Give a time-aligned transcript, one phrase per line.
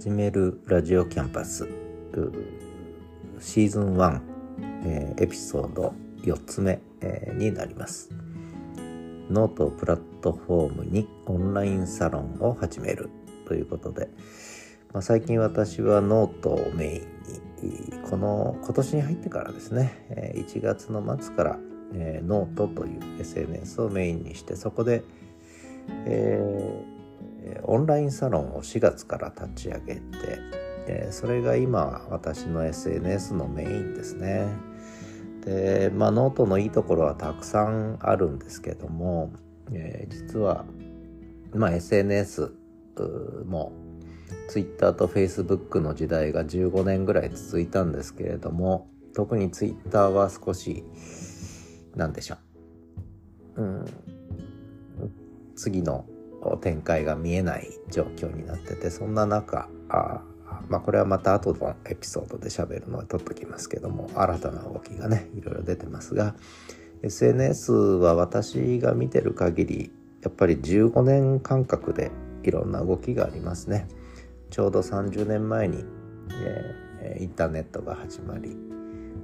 [0.00, 1.68] 始めるラジオキャンパス。
[3.38, 4.20] シーズン1、
[4.86, 5.92] えー、エピソード
[6.22, 8.08] 4つ目、えー、になります。
[9.28, 13.10] ノートプラットフォームにオンラインサロンを始める。
[13.44, 14.08] ということで、
[14.94, 17.02] まあ、最近私はノートをメ
[17.62, 21.58] インにこの今年に入ってからですね1月の末から、
[21.92, 25.02] えー、ノートという SNS をメインにしてそこで、
[26.06, 26.89] えー
[27.64, 34.48] オンラインサロンを4月から立ち上げて、それが今私の SNS のメインですね。
[35.44, 39.32] でまあノートのいいところはたくさんあるんですけども、
[39.72, 40.64] え、実は、
[41.54, 42.52] まあ、SNS
[43.46, 43.72] も
[44.48, 50.84] Twitter と Facebook の時代が15年ぐらい続いたんですけれども特に Twitter は少し
[51.94, 52.36] 何でしょ
[53.56, 53.84] う、うん、
[55.56, 56.04] 次の
[56.62, 60.22] 展開が見えない状況になっててそんな中あ
[60.68, 66.34] まあこれはまた後のエピソードで喋るのは取っときますけども新たな動きがねいろいろ出てますが
[67.02, 69.92] SNS は私が見てる限り
[70.22, 72.10] やっぱり15年間隔で
[72.42, 73.88] いろんな動きがありますね。
[74.50, 75.84] ちょうど30年前に、
[77.02, 78.56] えー、インターネットが始まり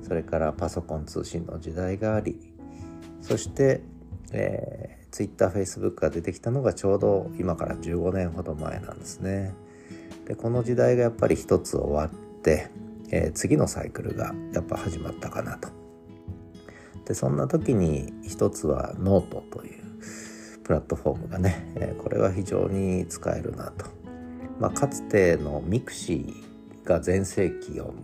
[0.02, 2.54] それからパソコン通信の時代があり
[3.20, 3.82] そして、
[4.32, 9.54] えー Twitter、Facebook が出てきたのがちょうど今から15年ほど前なんですね。
[10.26, 12.10] でこの時代がやっぱり一つ終わっ
[12.42, 12.68] て、
[13.10, 15.70] えー、次のサイクルがやっぱ始まったかなと。
[17.06, 19.84] でそんな時に一つはノートという
[20.64, 23.86] プラットフォームがね、えー、これは非常に使えるなと。
[24.60, 27.94] まあ、かつてのミクシーが全盛期を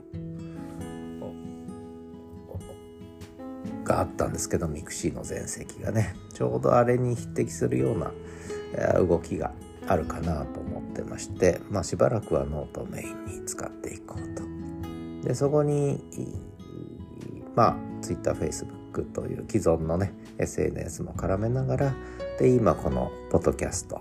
[3.85, 8.13] があったんですけどミクシーの全盛期がねちょうどあれに匹敵するような
[8.99, 9.53] 動きが
[9.87, 14.43] あるかなと思ってまして、まあ、しばらくはノートメインに使っていこうと。
[15.27, 16.03] でそこに
[17.55, 21.95] まあ TwitterFacebook という既存のね SNS も絡めながら
[22.39, 24.01] で今このポッドキャスト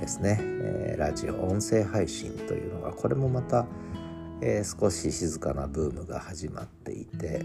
[0.00, 3.66] ですね、えー、ラジオ音声配信というのがこれもまた、
[4.40, 7.42] えー、少し静かなブームが始まっていて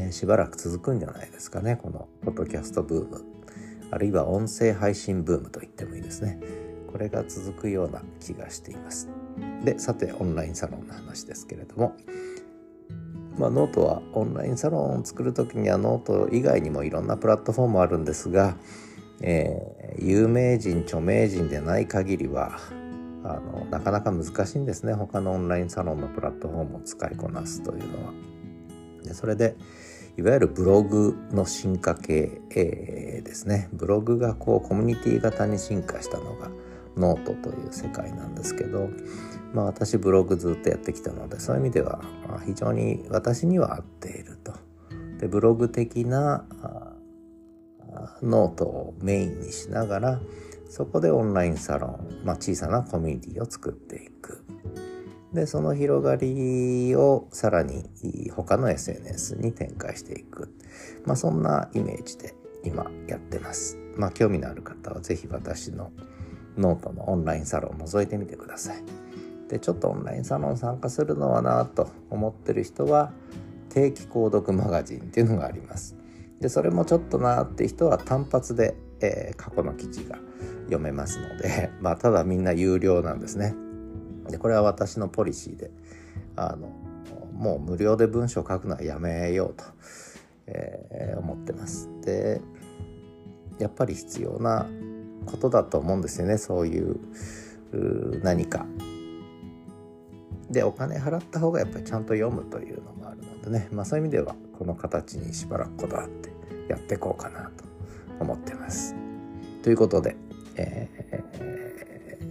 [0.00, 3.24] ね、しばらく続くんじゃないですかねこのポッドキャストブーム。
[3.90, 6.40] あるいは音声配信ブームと言ってもいいですね。
[6.90, 9.08] これが続くような気がしています。
[9.64, 11.96] でさてオンラインサロンの話ですけれども。
[13.38, 18.56] まあ、ノートはオンラインサロンを作る時にはノート以外にもいろんなプラットフォームあるんですが、
[19.22, 22.58] えー、有名人著名人でない限りは
[23.24, 24.92] あのなかなか難しいんですね。
[24.94, 28.12] 他のオンラインサロンのプラットフォームを使いこなすというのは。
[29.04, 29.56] でそれで
[30.20, 36.50] いわゆるブログの進化系、えー、ですねブログがこうコミュニティ型に進化したのが
[36.94, 38.90] ノートという世界なんですけど、
[39.54, 42.02] まあ、私ブログずっとやってきたのでそういう意味では
[42.44, 44.52] 非常に私には合っていると。
[45.18, 46.44] でブログ的な
[48.22, 50.20] ノートをメインにしながら
[50.68, 54.44] そこでオンラインサロン、まあ、小さなコミュニティを作っていく。
[55.32, 57.84] でその広がりをさらに
[58.34, 60.52] 他の SNS に展開していく、
[61.04, 63.78] まあ、そんなイメージで今やってます。
[63.96, 65.92] まあ興味のある方は是非私の
[66.56, 68.82] ノートのオンラインサロンを覗いてみてください。
[69.48, 73.12] でちょっとオンラインサロン参加するのはなと思ってる人は
[73.68, 75.96] 定期購読マガジンっていうのがあります。
[76.40, 80.18] でそれもちょっとなって人は単発で、えー、過去の記事が
[80.64, 83.54] 読めますので、 まあ、ただみんな有料なんですね。
[84.30, 85.70] でこれは私のポリシーで
[86.36, 86.68] あの
[87.32, 89.64] もう無料で文章を書くのはやめようと、
[90.46, 91.88] えー、思ってます。
[92.02, 92.40] で
[93.58, 94.66] やっぱり必要な
[95.26, 96.98] ことだと思うんですよねそういう
[98.22, 98.66] 何か。
[100.50, 106.30] でお金払った方がやっぱりちゃんと読むというのもあるのでね、まあ、そういう意味ではこの形にしばらくこだわって
[106.68, 107.64] やっていこうかなと
[108.18, 108.96] 思ってます。
[109.62, 110.16] ということで、
[110.56, 110.88] え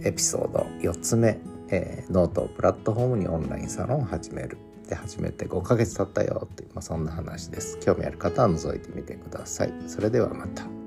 [0.02, 1.38] ー、エピソード4つ目
[1.70, 4.58] えー、ノートプラットフォームにオンラインサロンを始める。
[4.88, 7.78] で始めて5ヶ月経ったよっていう、まあ、そんな話です。
[7.78, 9.72] 興味ある方は覗いてみてください。
[9.86, 10.79] それではまた。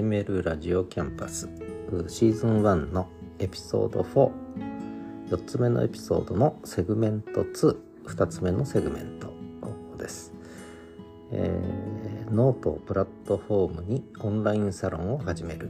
[0.00, 1.46] 始めるラジオキャンパス。
[2.08, 3.06] シーズン1の
[3.38, 9.30] エピソード44つ目のエピソードのセグメント22つ目のセグメント
[9.98, 10.32] です、
[11.32, 15.68] えー、ノートをプラットフォームにオンラインサロンを始める。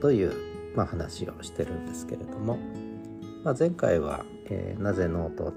[0.00, 0.32] という、
[0.74, 2.58] まあ、話をしてるんですけれども、
[3.44, 5.52] まあ、前回は、えー、なぜノート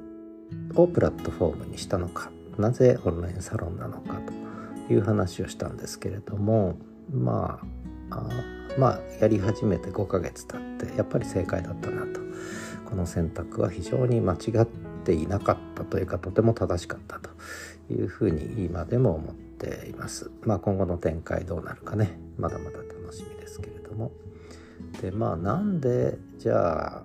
[0.76, 2.32] をプラットフォームにしたのか。
[2.58, 4.20] なぜオンラインサロンなのか
[4.88, 6.76] という話をしたんですけれども。
[7.12, 7.79] まあ
[8.12, 8.28] あ
[8.78, 12.20] まあやり始めて5ヶ月経ってやっぱり正解だったなと
[12.86, 14.68] この選択は非常に間違っ
[15.04, 17.30] ていなかったというかとても正しかったと
[17.92, 20.32] いうふうに今でも思っています。
[20.42, 24.12] まあ今後の展開どうなるかねまだまだ楽しみですけれども。
[25.02, 27.04] でまあなんでじゃあ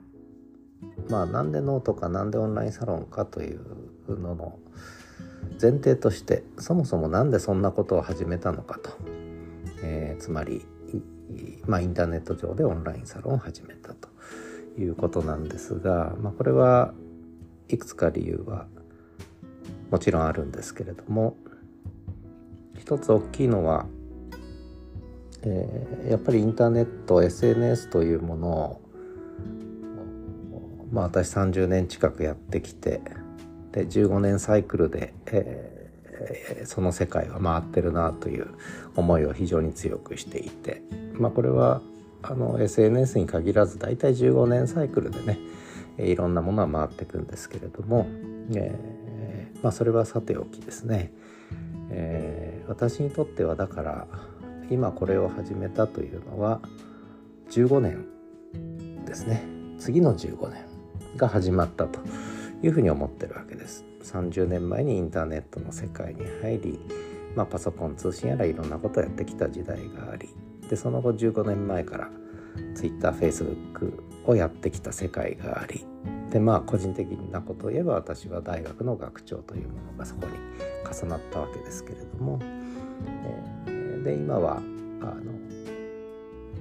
[1.08, 3.60] まあなんでノートかなんでオンラインサロンかという
[4.08, 4.58] のの
[5.60, 8.90] 前提としてそもそも何でそんなことを始めたのかと、
[9.82, 10.66] えー、つまり、
[11.66, 14.08] まあ、インターネット上でオンラインサロンを始めたと
[14.78, 16.92] いうことなんですが、まあ、これは
[17.68, 18.66] いくつか理由は
[19.90, 21.36] もちろんあるんですけれども
[22.78, 23.86] 一つ大きいのは、
[25.42, 28.80] えー、やっぱりインターネット SNS というものを
[30.92, 33.00] まあ私30年近くやってきて
[33.72, 38.48] で15年サイクルで、えー、その世界は回ってるなという
[38.94, 40.82] 思いを非常に強くしていて
[41.14, 41.80] まあこれは
[42.22, 45.38] あの SNS に限らず大体15年サイクルでね
[45.98, 48.06] いろんなものは回っていくんですけれども、
[48.54, 51.12] えー、まあ、それはさておきですね、
[51.90, 54.06] えー、私にとってはだから
[54.70, 56.60] 今これを始めたというのは
[57.50, 58.06] 15年
[59.04, 59.44] ですね。
[59.78, 60.64] 次の15年
[61.16, 62.00] が始まったと
[62.62, 63.84] いうふうに思ってるわけです。
[64.02, 66.80] 30年前にインターネットの世界に入り、
[67.36, 70.28] まあ、パソコン通信やらいろんなことをやってきた時代があり
[70.68, 72.10] でその後15年前から
[72.76, 75.84] TwitterFacebook をやってきた世界があり
[76.30, 80.32] でまあ個人的なことを言えば私は大学の学長というものがそこに
[80.92, 82.40] 重なったわけですけれども、
[84.02, 85.22] で今はあの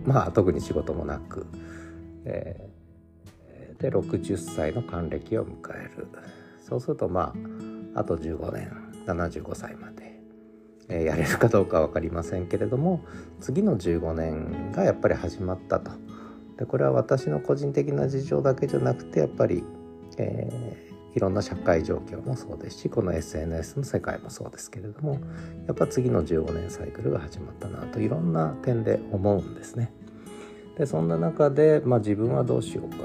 [0.06, 1.48] まあ特に仕事もなく、
[2.26, 6.08] えー、で60歳の還暦を迎える。
[6.62, 7.34] そうするとま
[7.96, 8.72] ああと15年
[9.06, 10.13] 75歳まで
[10.90, 13.02] えやれるかどうか分かりませんけれども
[13.40, 15.92] 次の15年がやっぱり始まったと。
[16.58, 19.64] でこれは私の個人的な事情だけじゃなくてやっぱり、
[20.18, 25.20] えー、いろんな社会状況もそうですしこの SNS の世界もそうですけれども
[25.66, 29.92] やっぱ次の15年サイクルが始まったなといろんな点で思うんですね。
[30.78, 32.98] でそんな中で、まあ、自分はどうしようか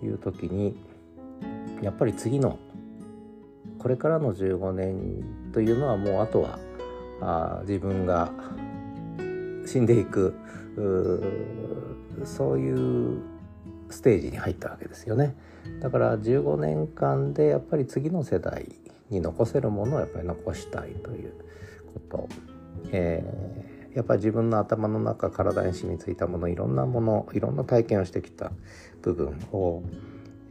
[0.00, 0.76] という時に
[1.82, 2.58] やっぱり次の
[3.78, 6.58] これからの15年というのはもうあとは
[7.20, 8.30] あ自分が
[9.66, 10.34] 死んでいく
[12.24, 13.22] そういう
[13.90, 15.34] ステージに入ったわけですよね。
[15.80, 18.66] だから15年間でやっぱり次の世代
[19.10, 21.32] に残せるものをやっぱり残したいという
[21.94, 22.28] こと、
[22.92, 28.52] えー、やっぱり自分の頭の中体に染みついたものいろんなものいろんな体験をしてきた
[29.02, 29.82] 部分を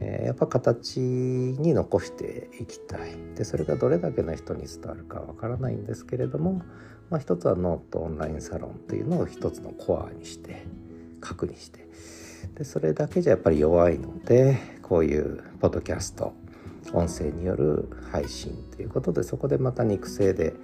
[0.00, 3.16] えー、やっぱ形に残していきたい。
[3.34, 6.62] でそれがどれだけの人に伝わるかわからないんですけれども、
[7.10, 10.66] まあ、一つはノートオンラインサロンというのを一つのコアにして
[11.20, 11.86] 核にして。
[12.54, 16.32] でそれだけじゃやっぱり弱いのでこういうポッドキャスト
[16.92, 20.54] 音声による配信ということでそこでまた肉声で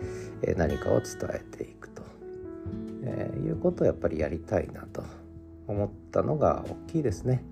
[0.56, 2.02] 何かを伝えていくと、
[3.04, 5.02] えー、いうことをやっぱりやりたいなと
[5.66, 7.44] 思ったのが大きいですね。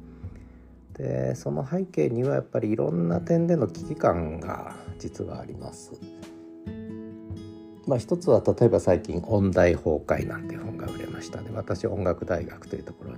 [1.00, 5.92] でその背景にはやっぱりいろんな点での危機感が実はあります。
[7.86, 13.16] まあ、一つは例えば最近「音大崩壊」なんていう本が売れましたで私音楽大学というところに、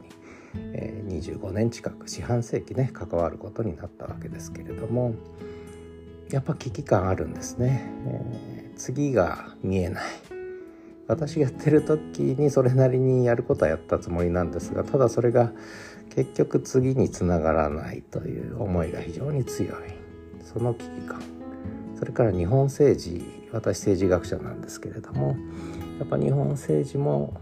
[0.55, 5.15] えー、25年近く四半世紀ね関わることになったわけですけれども
[6.31, 10.05] やっぱ危機感あるんですね、えー、次が見えない。
[11.09, 15.53] 私がやってる時にそれなりにやることはやったつもりなんですがただそれが
[16.15, 19.77] 結局次につながらないという思いが非常に強い
[20.43, 21.23] その危機感
[21.99, 25.37] それから日本政治私政治学者なんですけれども
[25.99, 27.41] やっぱ日本政治も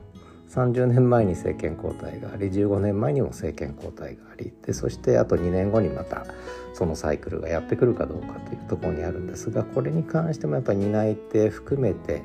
[0.50, 6.26] 30年前に政権交代があり15年前にも政権交代がありでそしてあと2年後にまた
[6.74, 12.22] そのサイクルがやってくるかどうかというところにあるんですがこれに関してもやっぱり担い手含めて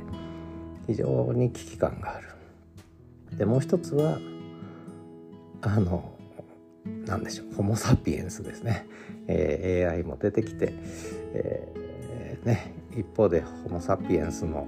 [0.87, 2.29] 非常に危機感がある。
[3.37, 4.19] でもう一つは
[5.61, 6.14] あの
[7.05, 7.55] 何でしょう。
[7.55, 8.85] ホモ・サピエンスですね、
[9.27, 10.73] えー、AI も出てきて、
[11.33, 14.67] えー、ね、一方でホモ・サピエンスの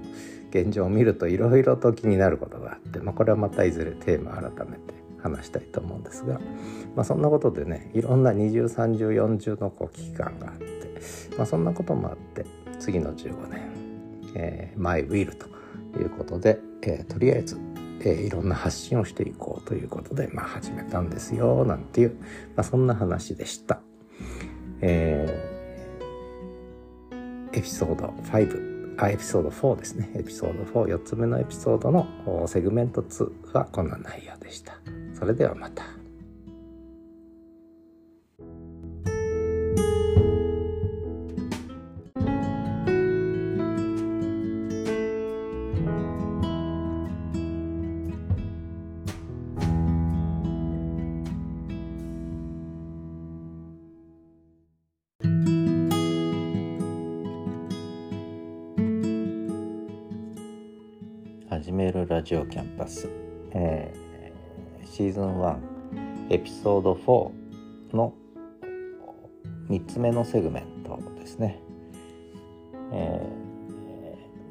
[0.50, 6.40] 現状を見るといろいろと気になることがあって、まあ、これはまたいずれテーマ改めて話したいと思うんですが、
[6.96, 12.46] まあ、そんなことでねいろんな203040のこう危機感があって、まあ、そんなこともあって
[12.78, 13.60] 次の15年、
[14.34, 15.46] えー、マイ・ウィルと
[15.98, 17.58] いうことで、えー、とりあえず、
[18.00, 22.16] えー、いろんな発信をしていこうということで、まあ、始めたんですよなんていう、
[22.56, 23.80] まあ、そんな話でした。
[24.80, 34.74] えー、エピソード5あエピソード4ですねエピソード44つ目のエピソードのセグメント2はこんな内容でした。
[35.14, 35.97] それではまた。
[62.88, 63.08] オキャンパス、
[63.52, 65.58] えー、シーズン1
[66.30, 68.14] エピソード4の
[69.68, 71.60] 3つ目のセグメントですね、
[72.92, 73.20] え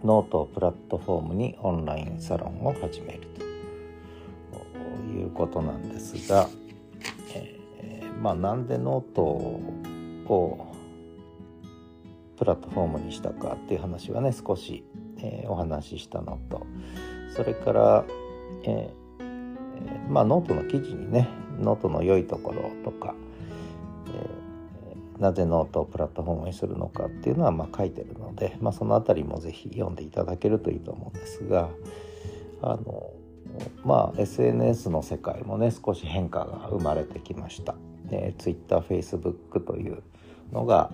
[0.03, 3.43] ー、ノートプラットフォームにオンラインサロンを始めると
[5.11, 6.47] いうことなんですが、
[7.33, 10.73] えー、まあなんでノートを
[12.37, 14.83] プラットフォームにしたかっていう話はね少し
[15.19, 16.65] えー、お話ししたのと
[17.35, 18.05] それから、
[18.63, 23.15] えー、まあ、ノートの記事にねノートの良いところとか、
[24.07, 31.69] えー、なぜノートをプラットフォームにするのかっていうのはま書いてるので、まあ、その辺りも是非読んでいただけるといいと思うんですが
[32.61, 33.11] あの
[33.83, 37.75] まあ SNS の世界もね少し変化が生まれてきました。
[38.09, 40.01] えー、Twitter、Facebook という
[40.51, 40.91] のが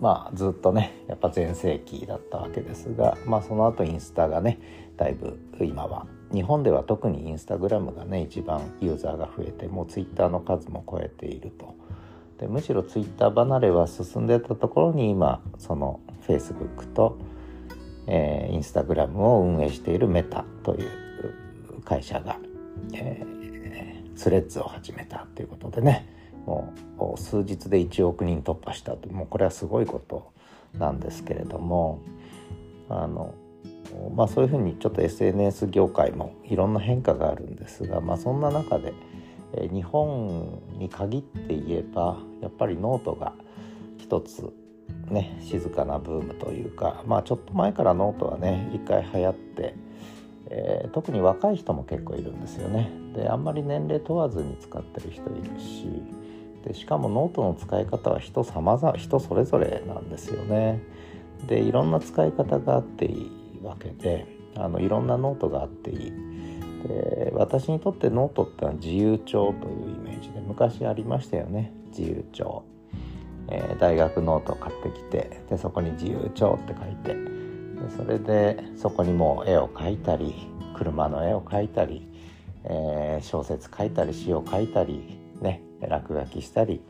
[0.00, 4.58] まあずっとねやっぱ全盛期だったわけですが、まあ、その後インスタがね
[4.96, 11.74] だいぶ今は日本では特にインスタグラムがね一番ユーザーが増えてもうツイッターの数も超えていると。
[12.38, 17.16] でむしろツイッター離れは進んでたところに今そのフェイスブックと、
[18.08, 22.38] えー、インスタグラムを運営しているメタという会社が、
[22.92, 26.12] えー、スレッズを始めたということでね。
[26.44, 29.08] もう数日で1億人突破したと。
[29.08, 30.30] もうこれはすごいこと
[30.78, 32.00] なんですけれども
[32.88, 33.34] あの
[34.14, 38.92] まあそういうふうにちょっと SNS 業界もいろんな変化があるんですが、まあ、そんな中で、
[39.54, 43.34] え日本に限って言えばやっぱりノートが
[43.98, 44.52] 一つ
[45.10, 49.74] ね静かなブームというかまあちょっと前からノートはね一回流行って、
[50.50, 52.90] えー、特に若い人も結構いるんですよね。
[53.14, 55.86] であんまり年齢問わずに使ってる人いるし
[56.64, 60.82] でしかもノートの使い方は人様々人それぞれなんですよね。
[61.46, 66.12] でいろんな使い方があっていいわけであのいろんなノートがあっていい。
[66.86, 71.72] で私にとってノートってのは自由帳というイメージで昔ありましたよね。
[71.88, 72.64] 自由帳、
[73.48, 77.14] えー、大学ノートを買ってきてでそこに自由帳って書いて。
[77.14, 80.34] でそれでそこにもう絵を描いたり
[80.76, 82.08] 車の絵を描いたり、
[82.64, 86.80] えー、小説書いたり詩を書いたりね落書きしたり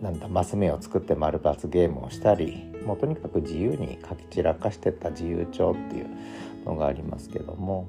[0.00, 6.08] なんだマス目を作ってマルバツゲームをしたりもうとにかく自由に書き散らかしてった自由帳っていう
[6.64, 7.88] のがありますけども、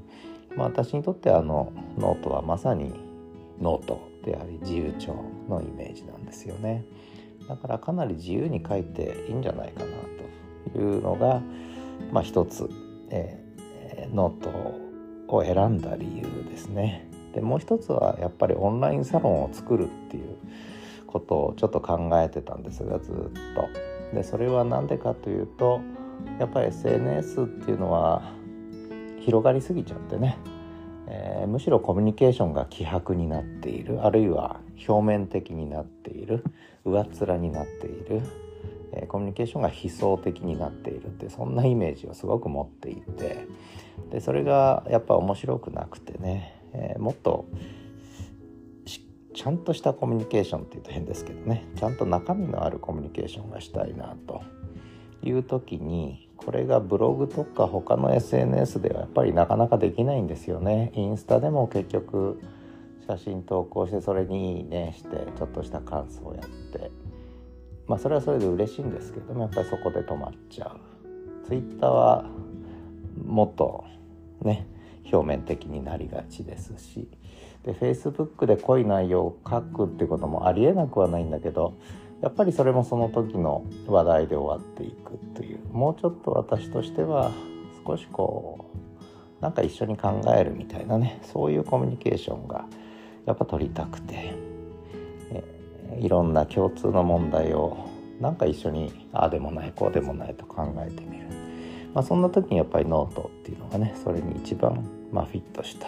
[0.56, 2.94] まあ、私にとってあのノートはまさに
[3.60, 5.14] ノートであり自由帳
[5.50, 6.86] のイメージなんですよね
[7.48, 9.88] だからかなり自由に書いていいんじゃないかな
[10.74, 11.42] というのが、
[12.12, 12.70] まあ、一つ、
[13.10, 17.10] えー、ノートを選んだ理由ですね。
[17.34, 20.37] でもう一つはやっぱりオンラインサロンを作るっていう
[21.08, 24.14] ことをちょっと考えてたんですがずっと。
[24.14, 25.82] でそれは何でかというと
[26.40, 28.22] やっぱり SNS っていうのは
[29.20, 30.38] 広がりすぎちゃってね、
[31.08, 34.06] えー、むしろコミュニケーションが希薄になっている。
[34.06, 36.44] あるいは表面的になっている。
[36.86, 38.22] 上っ面になっている、
[38.94, 43.46] えー、コミュニケーションが悲壮的になっているってそんなイメージをすごく持っていて。
[44.12, 46.54] でそれがやっぱ面白くなくてね。
[46.74, 47.46] えー、もっと
[49.38, 51.67] ちゃんとしたコミュニケーションっていうと変ですけどね。
[51.75, 54.41] ちゃんと中身のあるコミュニケーションがしたいなと。
[55.22, 60.91] いう時にこれがブログとか他の SNS ではやっぱりなかなかできないんですよね。
[60.96, 62.41] インスタでも結局
[63.06, 66.89] 写真投稿してそれにいいねしてちょっとした感想をやって。
[67.86, 71.46] まあそれはそれで嬉しいんですけどもやっぱりそこで止まっちゃう。
[71.46, 72.25] Twitter は
[73.24, 73.86] もっと
[74.41, 74.67] ね
[75.12, 77.08] 表面的になりがちですし
[77.64, 81.74] で Facebook で濃い内容を書くってこともありえなくはないんだけど
[82.22, 85.60] やっぱりそれもその時の話題で終わっていくという。
[85.72, 87.32] もうちょっと私としては
[87.86, 88.66] 少しこ
[89.40, 92.66] うなんか一緒に考えるみたいなねそういうコミュニケーションが
[93.26, 94.34] やっぱ取りたくて、
[95.32, 95.44] え
[96.00, 97.90] いろんな共通の問題を
[98.22, 101.28] なんか一緒にああでもないこうでもないと考えてみる。
[101.94, 105.88] まあ、そんな時にやっぱりノートっていうのがねそれに一番、まあ、フィットした、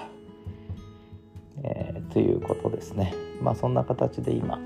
[1.64, 3.14] えー、ということですね。
[3.42, 4.60] まあそんな形で今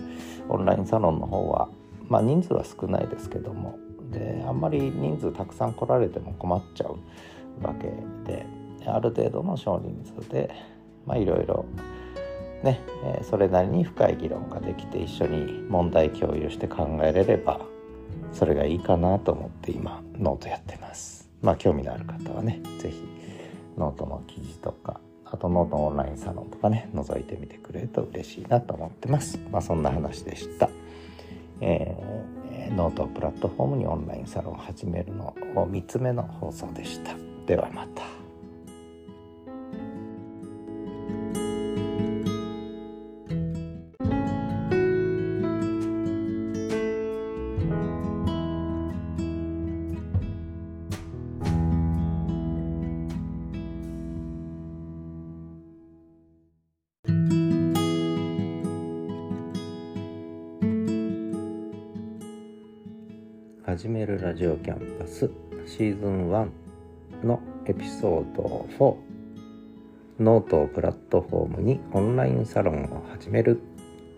[0.50, 1.70] オンラインサロンの方は、
[2.08, 3.78] まあ、人数は少ないですけども
[4.12, 7.92] であんまり人数たくさん来られても困っちゃうわけ
[8.30, 8.46] で
[8.86, 10.54] ある程度の少人数で
[11.08, 11.66] いろいろ
[12.64, 17.60] ね、えー、それなりに深い議論ができて一緒に問題共有して考えれれば
[18.32, 23.04] それがいいかなと思って今ノートやってますまあ興味のある方はね是非
[23.78, 25.00] ノートの記事とか
[25.34, 29.40] あとノートオンラインサロンとかね覗いてみてくれると嬉しいなと思ってます。
[29.52, 30.70] まあそんな話でした。
[31.60, 37.16] えー、ノートプラットフォームにオンラインサロンを始めるの3つ目の放送でした。
[37.48, 38.23] ではまた。
[63.74, 65.32] 始めるラジオキャンパス
[65.66, 73.60] シーズン1のエピソード4ノートをプラットフォームにオンラインサロンを始める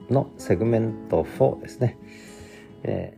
[0.09, 1.97] のセグメント4ですね、
[2.83, 3.17] え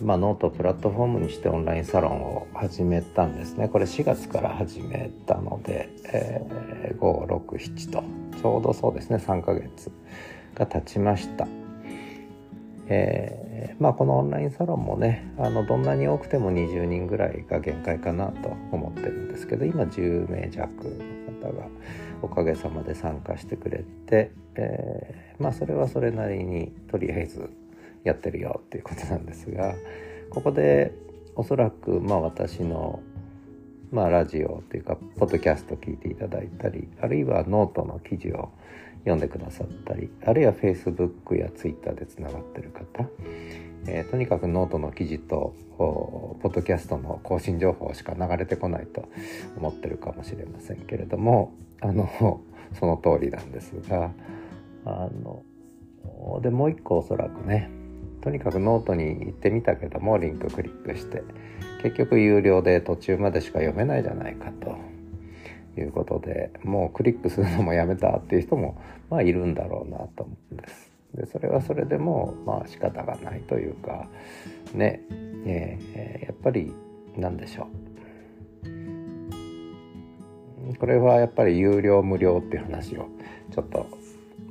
[0.00, 3.68] ー、まあ、ノートをプラットフォームにしてオンラインサロンを始めたんですね。
[3.68, 8.02] これ4月から始めたので、えー、567と
[8.42, 9.18] ちょうどそうですね。
[9.18, 9.92] 3ヶ月
[10.56, 11.46] が経ちました。
[12.88, 20.68] えー、まあ、このオンラインサロンもねあのどんなに多くても20人ぐらいが限界かなと思ってるんですけど今10名弱
[21.42, 21.66] の方が
[22.22, 27.50] おかげさまで参加してくれて、えー、まあそれはそれなりにとりあえず
[28.04, 29.74] やってるよっていうことなんですが
[30.30, 30.92] ここで
[31.34, 33.02] おそらくまあ私の
[33.90, 38.50] まあラジオというかポッドキャスト聞いていただいたりあるいはノートの記事を
[39.06, 43.08] 読んでくださったりあるいは Facebook や Twitter でつながってる方、
[43.86, 49.08] えー、とにかくノートの記事とポッドキャストの更新情報しか流れてこないと
[49.56, 52.40] 思ってるかもしれませんけれどもあの
[52.78, 54.10] その通りなんですが
[54.84, 55.42] あの
[56.42, 57.70] でもう一個おそらくね
[58.22, 61.22] とにかくノートに行ってみたけどもリンククリックして
[61.82, 64.95] 結局有料で途中までしか読めないじゃないかと。
[65.80, 70.92] いうことでもうクリックするのもやめたっていう人もまあいるんだろうなと思うんです。
[71.14, 74.06] でそれはそれでもまあ仕方がないというか
[74.74, 75.00] ね
[75.46, 76.74] えー、やっぱり
[77.16, 77.68] 何でしょ
[80.64, 83.08] うこれはやっぱり有料無料っていう話を
[83.52, 83.86] ちょっと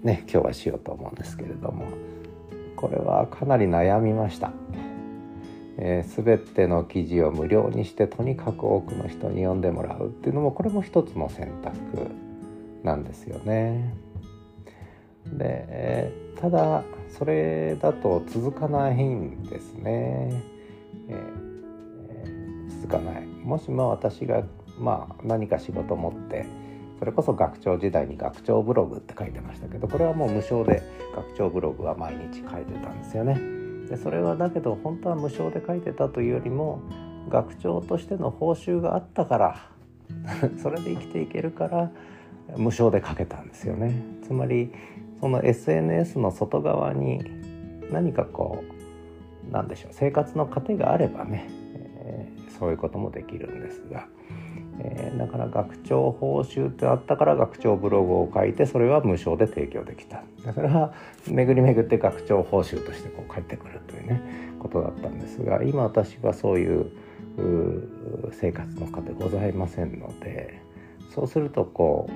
[0.04, 1.88] ね今日はしようと思うんですけれども
[2.76, 4.54] これはかなり悩みました。
[5.78, 12.10] えー、全ての記事を無料にしてとにかく多くの人に読んでもらうっていうのもこれも一つの選択
[12.84, 13.94] なんですよね。
[15.26, 20.42] で、ただそれだと続かないんですね。
[21.10, 23.26] えー、続かない。
[23.26, 24.44] もしも私が
[24.80, 26.46] まあ何か仕事を持って
[27.00, 30.82] それこそ学長時代に学長ブログって書いてましたけどこれはもう無償で
[31.16, 33.55] 学長ブログは毎日書いてたんですよね。
[33.90, 36.82] でそれはだけど本当は無償で書いてたというよりも
[37.30, 39.70] 学長としての報酬があったから
[40.62, 41.92] それで生きていけるから
[42.58, 43.94] 無償で書けたんですよね。
[44.24, 44.72] つまり
[45.20, 47.24] その SNS の外側に
[47.92, 48.64] 何かこ
[49.50, 51.50] うなんでしょう生活の糧があればね、
[52.00, 54.08] えー、そういうこともできるんですが。
[54.80, 60.94] えー、だから学長報酬ってあったから学長ブログを書いてそれは無償で提供できたそれは
[61.28, 64.22] 巡り巡って学長報酬としてこう返ってくるというね
[64.60, 66.92] ことだったんですが今私はそういう
[68.32, 70.62] 生活の糧ございませんので
[71.14, 72.10] そうするとこ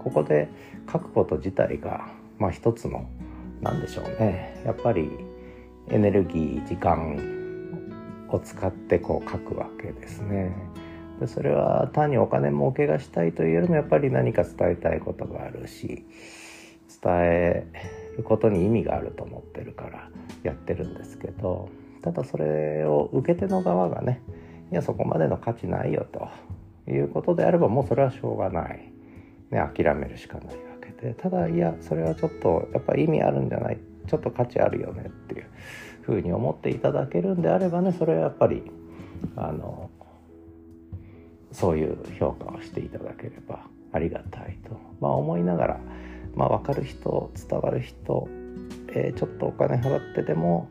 [0.00, 0.48] うここで
[0.90, 3.08] 書くこと自体がまあ一つの
[3.60, 5.10] 何でしょうねやっぱり
[5.90, 7.18] エネルギー時間
[8.28, 10.54] を使ってこう書くわけですね。
[11.20, 16.06] でそれは単にお金儲けがしたいというよりもやっぱり何か伝えたいことがあるし
[17.02, 17.66] 伝え
[18.16, 20.10] ることに意味があると思ってるから
[20.42, 21.68] やってるんですけど
[22.02, 24.22] ただそれを受け手の側がね
[24.70, 26.28] いやそこまでの価値ないよと
[26.90, 28.92] いうことであればもうそれはしょうがない、
[29.50, 35.46] ね、諦めるしかないわけでただいやそれはちょっとやっぱり意味あるんじゃないちょっと価値あるよねっていう
[36.02, 38.62] ふうに思っていただけるんであればねそれはやっぱり
[39.36, 39.90] あの
[41.58, 43.60] そういう評価をしていただければ
[43.92, 45.80] ありがたいと、まあ、思いながら、
[46.34, 48.28] まあ、分かる人伝わる人、
[48.88, 50.68] えー、ちょっとお金払ってでも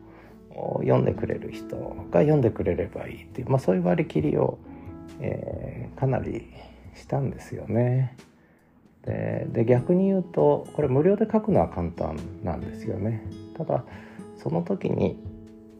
[0.80, 1.76] 読んでくれる人
[2.10, 4.58] が読んでくれればいいっていう、まあ、そういう割り切りを
[5.20, 6.46] えー、かなり
[6.94, 8.16] したんですよね。
[9.04, 13.24] で逆に言うとこれ無料で書くのは簡単なんですよね。
[13.56, 13.84] ただ
[14.36, 15.16] その時に、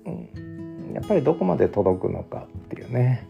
[0.06, 3.26] うん、やっぱりどこまで届くのかっていうね、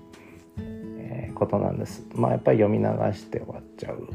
[1.33, 2.07] ー、ことなんです。
[2.15, 4.09] まあやっぱり読み流して終わっちゃう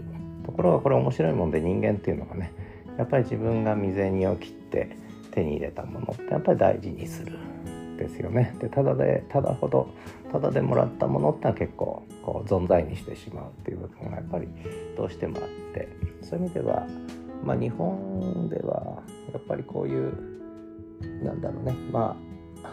[0.46, 2.52] ところがこれ面白いもんで人間っていうのがね
[2.98, 4.98] やっぱり自分が未然を切って
[5.32, 7.38] 手に入れたものってやっぱり大事にする
[7.98, 8.56] ですよね。
[8.60, 9.90] でただでただほど
[10.32, 14.48] ただでもらったものってのは結構こう存在にしてしまうっていう部分がやっぱり
[14.98, 15.88] どうしてもあって
[16.22, 16.88] そういう意味では、
[17.44, 20.14] まあ、日本ではやっぱりこういう
[21.24, 22.18] なんだろうねま
[22.64, 22.70] あ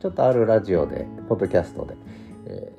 [0.00, 1.96] ちょっとあるラジオでポッドキャストで、
[2.46, 2.72] え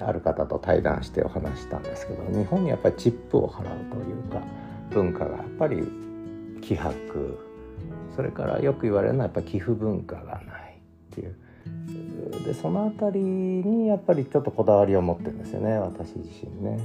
[0.00, 4.42] ー、ある方と対談してお話したんですけど日本にやっぱりチップを払うというか
[4.90, 5.82] 文化がやっぱり
[6.60, 7.52] 希薄。
[8.14, 10.78] それからよく言われるのはやっぱ寄付文化がない
[11.12, 11.34] っていう。
[12.44, 16.78] でその辺りにやっぱりちょっとこだわりを持ってるんですよね私自身ね。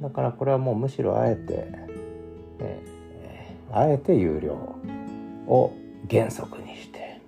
[0.00, 1.66] だからこれはもうむしろあえて、
[2.58, 4.54] えー、あえて有料
[5.46, 5.72] を
[6.10, 7.20] 原則にして、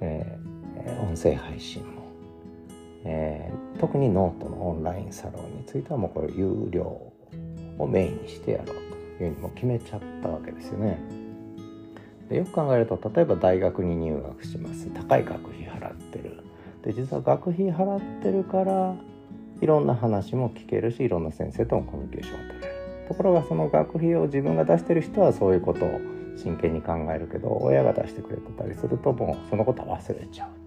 [0.00, 1.82] えー、音声配信、
[3.08, 7.12] えー、特にノートのオンラインサロンについてはもうこれ有料
[7.78, 10.98] をメインにしてやろうというふうにも決めちゃったわけですよね。
[12.28, 14.90] でよく考えると例えば大学に入学します。
[14.90, 16.42] 高い学費払ってる。
[16.82, 18.94] で実は学費払ってるから
[19.60, 22.74] いろんな話も聞けるしいろんな先生ともコミュニケーションを取れる。
[23.08, 26.00] ところがその学費を自分が出してる人はそういうことを
[26.36, 30.65] 真剣に考えるけど親が出してくれてたりするともうそのことは忘れちゃう。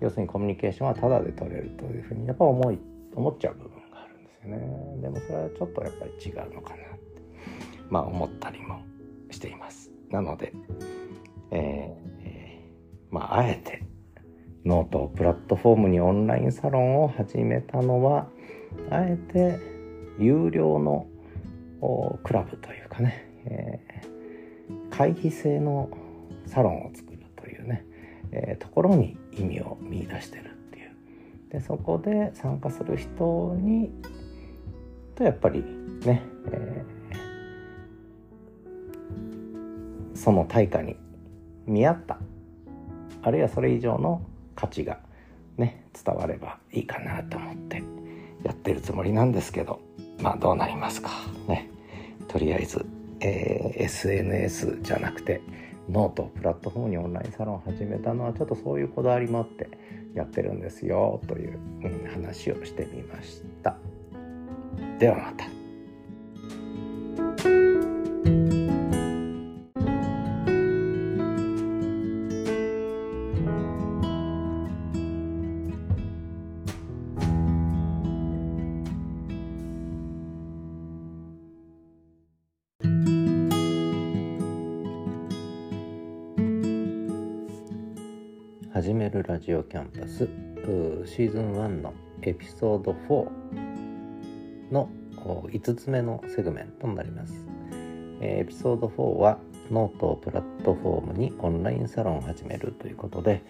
[0.00, 2.78] 要するにコミュニケーションはタダで取れるというふうにやっぱ思い
[3.14, 5.02] 思っちゃう部分があるんですよね。
[5.02, 7.00] でもそれはちょっとやっぱり違うのかなって。
[7.90, 8.82] まあ思ったりも
[9.30, 9.90] しています。
[10.10, 10.52] なので
[11.50, 13.82] えー、まあ、あえて
[14.64, 18.28] ノートをプラットフォームにオンラインサロンを始めたのは
[18.90, 19.58] あえて
[20.18, 21.06] 有料の
[22.22, 25.90] クラブというかね、えー、会費制の
[26.46, 27.86] サロンを作るというね、
[28.32, 30.90] えー、ところに意味を見出してるっていう。
[31.50, 33.90] でそこで参加する人に
[35.20, 35.62] とやっぱり
[36.04, 40.96] ね、えー、その対価に
[41.66, 42.18] 見合った。
[43.22, 44.22] あるいはそれ以上の
[44.54, 44.98] 価値が
[45.58, 47.82] ね伝わればいいかなと思って
[48.42, 49.80] やってるつもりなんですけど
[50.22, 51.10] まあどうなりますか。
[51.48, 51.68] ね。
[52.28, 52.86] とりあえず、
[53.20, 55.42] えー、SNS じゃなくて
[55.90, 59.68] ノートプラットフォームにオンラインサロンを始めたのはちょっとそういうこだわりもあって
[60.14, 61.58] やってるんですよという、
[62.12, 63.76] 話をしてみました
[64.98, 65.59] ではまた。
[89.98, 90.28] パス
[91.06, 94.88] シーズン1のエピソード4の
[95.22, 97.32] 5つ目のセグメントになります。
[98.20, 99.38] エピソード4は
[99.70, 103.42] ノートをプラットフォームにオンラインサロンを始めるということで、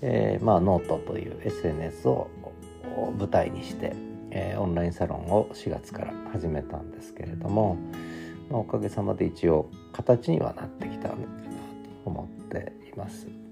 [0.00, 2.28] えー、まあノートという SNS を
[3.16, 3.92] 舞台にして、
[4.30, 7.76] えー、オンラインサロンを4月から始めたんですけれども、
[8.50, 11.22] まあ、おかげさまで一応形にはなってきたんだなと
[12.04, 13.47] 思っています。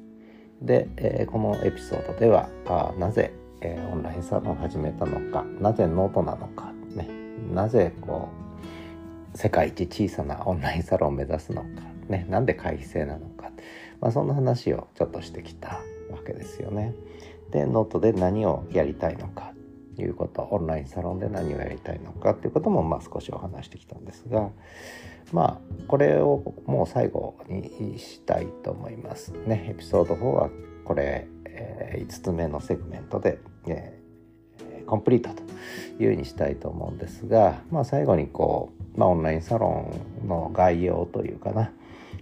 [0.63, 7.09] で、えー、このエピソードではあなぜ、えー、オンラインサロンを始めたのかなぜノートなのか、ね、
[7.53, 8.29] なぜこ
[9.35, 11.69] う世界一小さなオンラインサロンを目指すのか、
[12.09, 13.51] ね、なんで会費制なのか、
[14.01, 16.95] まあ、そんな話をちょっとしてきたわけですよね。
[17.51, 19.53] でノートで何をやりたいのか
[19.95, 24.51] ということオンラインサロンで何をやりたいのかっていうこともまあ少しお話してきたんですが
[25.33, 29.67] まあこれをもう最後にしたいと思いますね。
[29.71, 30.51] エピソード4は
[30.85, 35.43] これ、えー、5つ目のセグメントで、えー、コンプリートと
[35.99, 39.91] いうようにしたいと思うんですが、まあ、最後にこう、まあ、オンラインサロ
[40.25, 41.73] ンの概要というかな、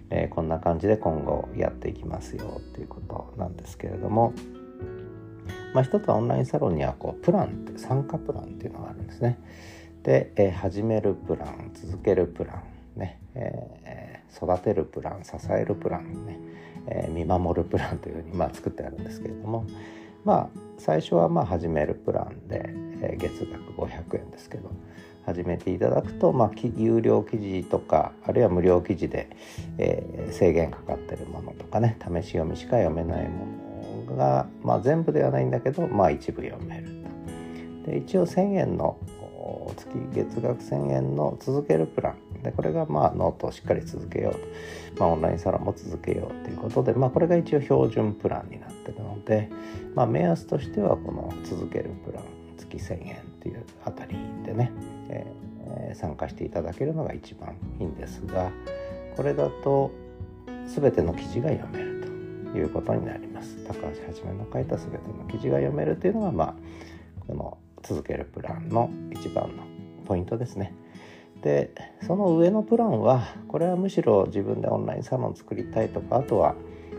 [0.09, 4.33] えー、こんな感じで今後やっていきますよということなんですけれども、
[5.73, 9.39] まあ、一つはオンラインサロンにはこうプランって参加プランっていうのがあるんですね。
[10.03, 16.39] で、えー、始めるプラン続けるプランね、えー、育てるプラン支えるプランね、
[16.87, 19.65] えー、見守るプランというふうに、まあ、作ってあるんですけれども
[20.23, 22.63] まあ最初はまあ始めるプランで、
[23.01, 24.71] えー、月額500円ですけど
[25.25, 29.27] 始めていただくと、まあ、有料記事とかあるいは無料記事で、
[29.79, 33.47] えー、制限かかってるものとかね試し読みしか読めないも
[34.07, 36.89] のが、まあ、全部ではないんだけど、まあ、一部読める
[37.83, 37.91] と。
[37.91, 38.97] で一応1000円の
[39.75, 49.49] 月月額1000円の続けるプランでこれがまあノートをしっかり続けようと、まあ、オンラインサロンも続けようということで、まあ、これが一応標準プランになってるので、
[49.95, 52.23] まあ、目安としてはこの続けるプラン
[52.57, 54.71] 月1000円っていうあたりでね、
[55.09, 58.51] えー、参加していただけるのが一番いいんですが
[59.17, 59.91] これだと
[60.67, 62.01] 全ての記事が読める
[62.51, 63.57] ということになります。
[63.65, 66.55] 高橋はじめの書いた全ての記事が読めるというのがまあ
[67.27, 69.63] この続けるプランの一番の
[70.05, 70.73] ポイントですね。
[71.45, 71.69] で
[72.01, 76.55] その上のプランはこれはむしろ自分でオンラインサロン作りたいとかあとは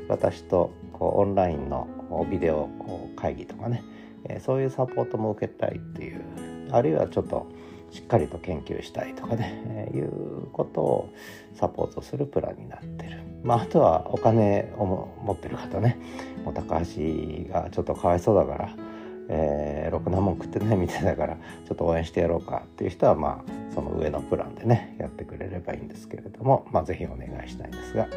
[0.08, 1.88] 私とこうオンラインの
[2.30, 2.68] ビデオ
[3.16, 3.82] 会議とかね
[4.40, 6.22] そういうサポートも受けたいっていう
[6.70, 7.48] あるいはちょっと
[7.90, 11.12] しっかりと研究したいとかね、えいうことを
[11.54, 13.20] サポートするプランになってる。
[13.42, 15.98] まあ、あとはお金を持ってる方ね
[16.44, 18.76] もう高橋がちょっとかわいそうだから
[19.28, 28.08] えー、ろくなもん食ってないみたいだからちょっと応援してやろうかっていう人はまあその上のプランでねやってくれればいいんですけれどもまあ是非お願いしたいんですが、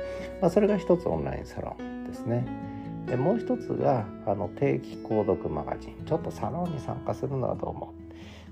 [0.42, 2.46] まあ、それが一つオンラインサロンですね。
[3.08, 7.90] でもう一つがあの定期購読マガジンちょっとサロンに参加するのはどう思う？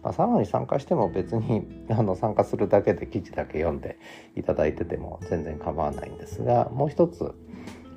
[0.04, 4.00] まあ、サロンに参加しても別にあの参加するだけで記事だけ読んで
[4.36, 7.34] いただいてても全然構わないんですがもう一つ、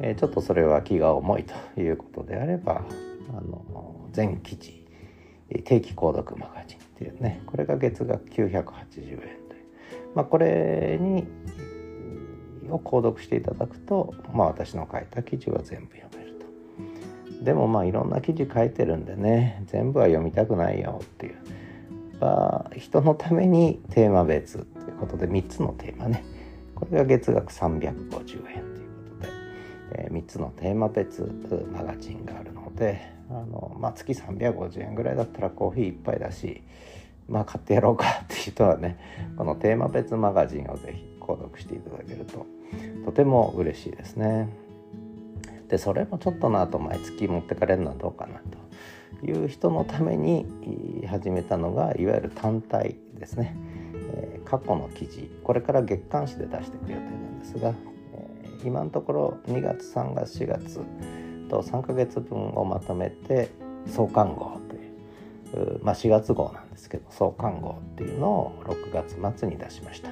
[0.00, 2.82] えー、ちょっとそれは気が重いということであれば
[3.28, 4.84] あの全記事
[5.64, 9.24] 定期購読マガジンっていうねこれが月額980円という、
[10.14, 11.26] まあ、これに
[12.70, 16.38] を購読していただくと、まあ、私の書いた記事は全部読める
[17.38, 17.44] と。
[17.44, 21.36] でもまあいろんな記事書いてるんでね全部は読みたくないよっていう、
[22.20, 26.24] まあ、人のためにテーマ別ということで3つのテーマね。
[26.74, 28.64] これが月額350円、
[29.92, 31.22] えー、3つのテーマ別
[31.72, 33.00] マガジンがあるので
[33.30, 36.62] あの、まあ、月350円ぐらいだったらコーヒー1杯だし
[37.28, 38.98] まあ買ってやろうかっていう人はね
[39.36, 42.46] このテーマ別マガジンをぜひ購読していただけると
[43.04, 44.48] とても嬉しいですね。
[45.68, 48.40] でそれもちょっとなと毎月持ってかれるのはどうかな
[49.20, 50.44] という人のために
[51.06, 53.56] 始めたのがいわゆる単体ですね、
[54.14, 57.74] えー、過去の記事これから月刊誌で出していく予定なんですが、えー、
[58.64, 60.80] 今のところ2月3月4月
[61.48, 63.50] と3ヶ月分をまとめて
[63.86, 70.10] 創刊号という、まあ、4月号なんですけど創刊号っていうのを6月末に出しました。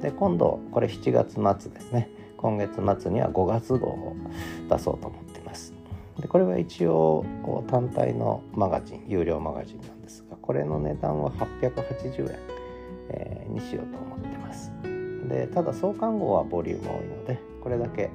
[0.00, 2.10] で今度これ7月末ですね。
[2.36, 4.16] 今月末には5月号を
[4.68, 5.72] 出そうと思っています。
[6.20, 7.24] でこれは一応
[7.68, 12.38] 単体のマガジン有料マガジンなんですがこれの値段は880円、
[13.10, 14.70] えー、にしようと思ってます。
[15.28, 18.10] でただ創刊号はボリューム多いのでこれだけ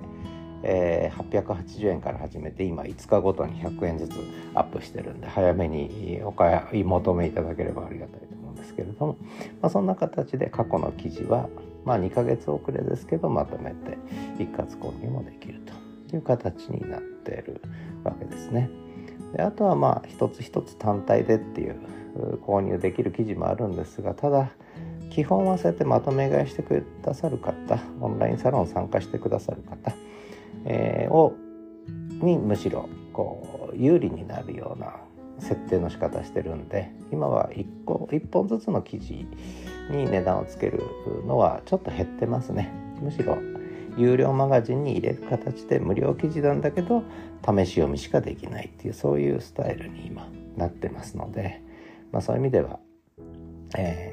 [0.64, 4.14] えー、880円から始めて今5日ごとに100円ずつ
[4.54, 9.18] アップしてるんで早めにお買い求めいただければありがたいと思うんですけれども、
[9.62, 11.50] まあ、そんな形で過去の記事は、
[11.84, 13.98] まあ、2ヶ月遅れですけどまとめて
[14.38, 15.62] 一括購入もできる
[16.10, 17.62] という形になってる
[18.04, 18.70] わけですね。
[19.34, 21.80] であとはまあ一つ一つ単体でっていう
[22.46, 24.52] 購入できる記事もあるんですがただ
[25.12, 29.94] 基本はそうやってまとめ買いしてくださる方オンラインサロン参加してくださる方
[30.66, 31.36] えー、を
[32.22, 34.96] にむしろこう有利になるような
[35.40, 39.26] 設定の仕方してるんで今は1個1本ずつの記事
[39.90, 40.84] に値段をつける
[41.26, 42.72] のはちょっと減ってますね。
[43.02, 43.38] むしろ
[43.98, 47.04] 有料マガジンに入れる形で無料記事なんだけど
[47.44, 51.62] 試し読みしかできないっていうそういうスタイルに今なってますので、
[52.12, 52.80] まあ、そういう意味では、
[53.76, 54.11] え、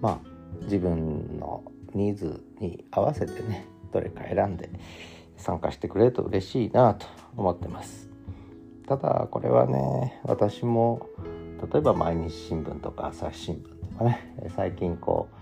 [0.00, 0.28] まあ
[0.62, 4.70] 自分のニーズに合わせてねどれか選んで
[5.36, 7.06] 参加してくれると嬉しいなと
[7.36, 8.08] 思ってます。
[8.86, 11.06] ただこれはね私も
[11.72, 15.38] 例えば毎日新聞とか朝日新聞とかね最近こう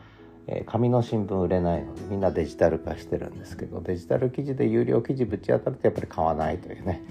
[0.66, 7.03] 紙の新聞売れないのでみんなデジタル化してるんですけどデジタル記事で有料記事ぶち当たるとやっぱり買わないというね、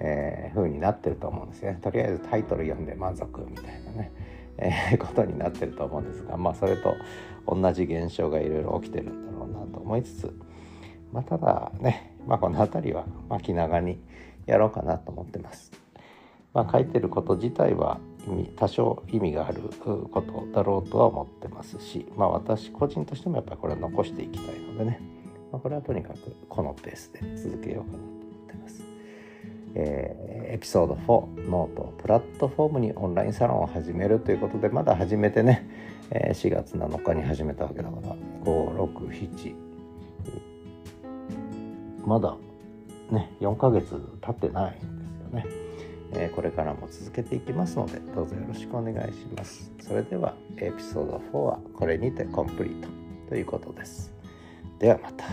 [0.00, 1.78] えー、風になってると思うんですね。
[1.82, 4.12] とりあえずタイトル読んで満足みたいなね、
[4.58, 6.94] えー、 ことになってると思うんですがまあそれと
[7.46, 10.34] 同じ現象がいろいろ起きてるんだろうなと思いつつ
[11.14, 14.00] まあ、ただね、まあ、この辺りは、ま、気長に
[14.46, 15.70] やろうかなと思ってます。
[16.52, 25.00] まあ、書いてること自体は意味多少意味があることだろうとは思ってますし、まあ、私個人としてもやっぱりこれは残していきたいのでね、
[25.52, 28.93] まあ、これはとにかくこのペースで続けようかなと思ってます。
[29.74, 35.68] えー、エピソード4ノートプラットフォームにオンラインサロンを始めるということでまだ始めてね、
[36.10, 39.54] えー、4月7日に始めたわけだから567
[42.06, 42.36] まだ
[43.10, 45.46] ね4ヶ月経ってないんですよね、
[46.12, 49.72] えこれからも続けていきますのでどうぞよろしくお願いします。
[49.80, 52.88] それではエピソード4はこれにてコンプリート
[53.28, 54.12] ということです。
[54.78, 55.24] ではまた。